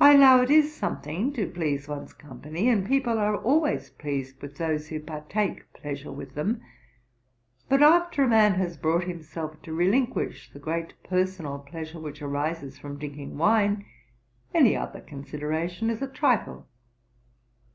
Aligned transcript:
I 0.00 0.14
allow 0.14 0.40
it 0.40 0.50
is 0.50 0.74
something 0.74 1.30
to 1.34 1.46
please 1.46 1.86
one's 1.86 2.14
company: 2.14 2.70
and 2.70 2.86
people 2.86 3.18
are 3.18 3.36
always 3.36 3.90
pleased 3.90 4.40
with 4.40 4.56
those 4.56 4.88
who 4.88 4.98
partake 4.98 5.70
pleasure 5.74 6.10
with 6.10 6.34
them. 6.34 6.62
But 7.68 7.82
after 7.82 8.24
a 8.24 8.28
man 8.28 8.54
has 8.54 8.78
brought 8.78 9.04
himself 9.04 9.60
to 9.60 9.74
relinquish 9.74 10.50
the 10.50 10.58
great 10.58 10.94
personal 11.02 11.58
pleasure 11.58 12.00
which 12.00 12.22
arises 12.22 12.78
from 12.78 12.98
drinking 12.98 13.36
wine, 13.36 13.84
any 14.54 14.74
other 14.74 15.02
consideration 15.02 15.90
is 15.90 16.00
a 16.00 16.08
trifle. 16.08 16.66